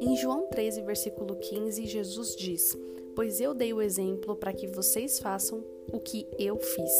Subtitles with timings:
[0.00, 2.76] Em João 13, versículo 15, Jesus diz:
[3.14, 6.92] Pois eu dei o exemplo para que vocês façam o que eu fiz.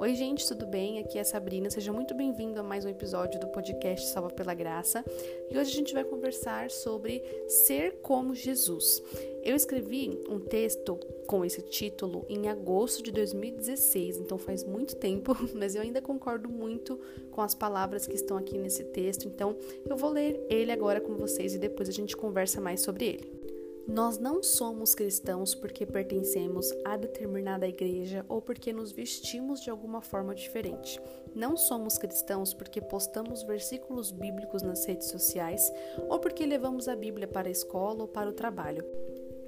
[0.00, 0.98] Oi, gente, tudo bem?
[0.98, 1.70] Aqui é a Sabrina.
[1.70, 5.04] Seja muito bem-vindo a mais um episódio do podcast Salva pela Graça.
[5.48, 9.00] E hoje a gente vai conversar sobre ser como Jesus.
[9.44, 10.98] Eu escrevi um texto
[11.28, 16.48] com esse título em agosto de 2016, então faz muito tempo, mas eu ainda concordo
[16.48, 16.98] muito
[17.30, 19.56] com as palavras que estão aqui nesse texto, então
[19.88, 23.41] eu vou ler ele agora com vocês e depois a gente conversa mais sobre ele.
[23.86, 30.00] Nós não somos cristãos porque pertencemos a determinada igreja ou porque nos vestimos de alguma
[30.00, 31.00] forma diferente.
[31.34, 35.72] Não somos cristãos porque postamos versículos bíblicos nas redes sociais
[36.08, 38.84] ou porque levamos a Bíblia para a escola ou para o trabalho.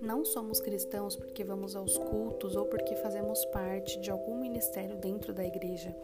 [0.03, 5.33] Não somos cristãos porque vamos aos cultos ou porque fazemos parte de algum ministério dentro
[5.33, 5.97] da igreja.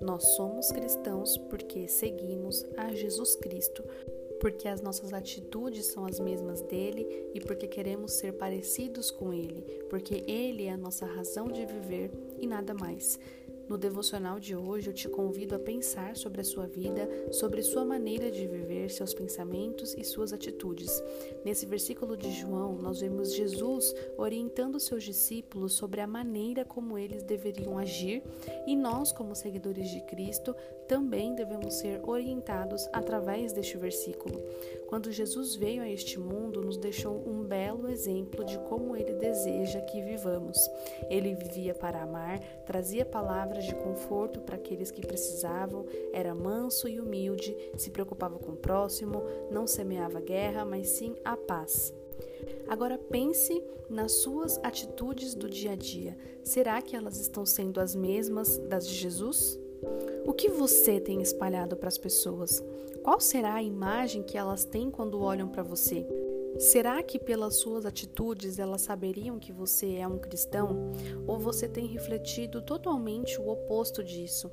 [0.00, 3.84] Nós somos cristãos porque seguimos a Jesus Cristo
[4.42, 9.62] porque as nossas atitudes são as mesmas dele e porque queremos ser parecidos com ele,
[9.88, 13.20] porque ele é a nossa razão de viver e nada mais.
[13.68, 17.84] No devocional de hoje, eu te convido a pensar sobre a sua vida, sobre sua
[17.84, 21.02] maneira de viver, seus pensamentos e suas atitudes.
[21.44, 27.22] Nesse versículo de João, nós vemos Jesus orientando seus discípulos sobre a maneira como eles
[27.22, 28.22] deveriam agir,
[28.66, 30.54] e nós, como seguidores de Cristo,
[30.86, 34.42] também devemos ser orientados através deste versículo.
[34.92, 39.80] Quando Jesus veio a este mundo, nos deixou um belo exemplo de como ele deseja
[39.80, 40.58] que vivamos.
[41.08, 47.00] Ele vivia para amar, trazia palavras de conforto para aqueles que precisavam, era manso e
[47.00, 51.94] humilde, se preocupava com o próximo, não semeava guerra, mas sim a paz.
[52.68, 56.18] Agora pense nas suas atitudes do dia a dia.
[56.44, 59.58] Será que elas estão sendo as mesmas das de Jesus?
[60.26, 62.62] O que você tem espalhado para as pessoas?
[63.02, 66.06] Qual será a imagem que elas têm quando olham para você?
[66.58, 70.92] Será que pelas suas atitudes elas saberiam que você é um cristão?
[71.26, 74.52] Ou você tem refletido totalmente o oposto disso?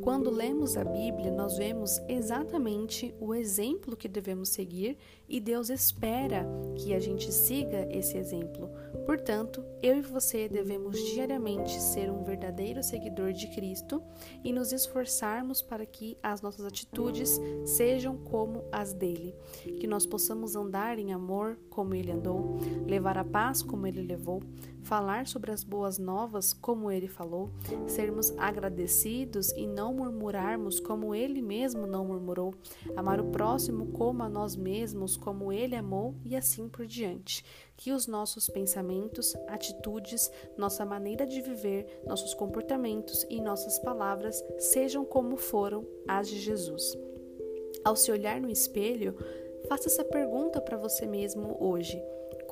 [0.00, 4.96] Quando lemos a Bíblia, nós vemos exatamente o exemplo que devemos seguir
[5.28, 8.70] e Deus espera que a gente siga esse exemplo.
[9.04, 14.02] Portanto, eu e você devemos diariamente ser um verdadeiro seguidor de Cristo
[14.42, 19.34] e nos esforçarmos para que as nossas atitudes sejam como as dele,
[19.78, 24.42] que nós possamos andar em amor como ele andou, levar a paz como ele levou,
[24.82, 27.50] falar sobre as boas novas como ele falou,
[27.86, 32.54] sermos agradecidos e não murmurarmos como ele mesmo não murmurou,
[32.94, 37.42] amar o próximo como a nós mesmos, como ele amou e assim por diante.
[37.74, 45.06] Que os nossos pensamentos, atitudes, nossa maneira de viver, nossos comportamentos e nossas palavras sejam
[45.06, 46.94] como foram as de Jesus.
[47.82, 49.16] Ao se olhar no espelho,
[49.66, 51.98] faça essa pergunta para você mesmo hoje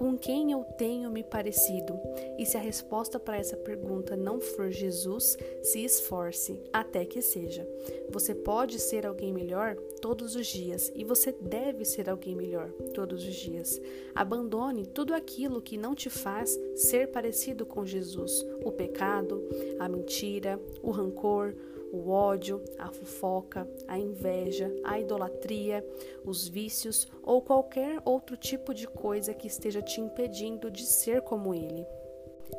[0.00, 2.00] com quem eu tenho me parecido?
[2.38, 7.68] E se a resposta para essa pergunta não for Jesus, se esforce até que seja.
[8.08, 13.22] Você pode ser alguém melhor todos os dias e você deve ser alguém melhor todos
[13.22, 13.78] os dias.
[14.14, 19.46] Abandone tudo aquilo que não te faz ser parecido com Jesus: o pecado,
[19.78, 21.54] a mentira, o rancor,
[21.92, 25.84] o ódio, a fofoca, a inveja, a idolatria,
[26.24, 31.54] os vícios ou qualquer outro tipo de coisa que esteja te impedindo de ser como
[31.54, 31.86] ele.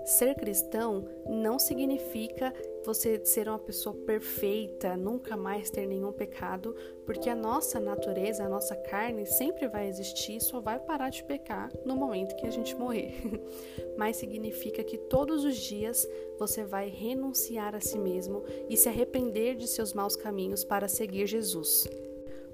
[0.06, 2.54] Ser cristão não significa
[2.84, 6.76] você ser uma pessoa perfeita, nunca mais ter nenhum pecado,
[7.06, 11.72] porque a nossa natureza, a nossa carne sempre vai existir só vai parar de pecar
[11.86, 13.14] no momento que a gente morrer.
[13.98, 16.08] Mas significa que todos os dias
[16.40, 21.28] você vai renunciar a si mesmo e se arrepender de seus maus caminhos para seguir
[21.28, 21.88] Jesus.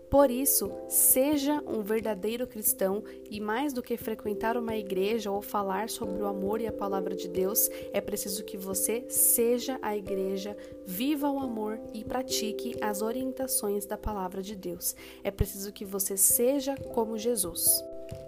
[0.09, 5.89] Por isso, seja um verdadeiro cristão e mais do que frequentar uma igreja ou falar
[5.89, 10.55] sobre o amor e a palavra de Deus, é preciso que você seja a igreja,
[10.85, 14.95] viva o amor e pratique as orientações da palavra de Deus.
[15.25, 17.67] É preciso que você seja como Jesus.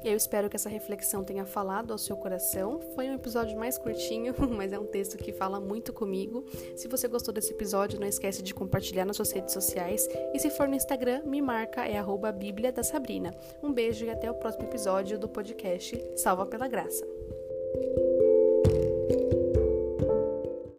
[0.04, 2.80] Eu espero que essa reflexão tenha falado ao seu coração.
[2.96, 6.46] Foi um episódio mais curtinho, mas é um texto que fala muito comigo.
[6.76, 10.08] Se você gostou desse episódio, não esquece de compartilhar nas suas redes sociais.
[10.34, 13.34] E se for no Instagram, me marca, é arroba Bíblia da Sabrina.
[13.62, 17.06] Um beijo e até o próximo episódio do podcast Salva pela Graça.